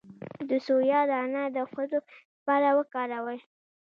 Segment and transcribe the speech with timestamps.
[0.49, 1.99] د سویا دانه د ښځو
[2.35, 3.39] لپاره وکاروئ